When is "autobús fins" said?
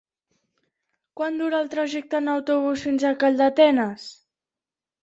2.39-3.07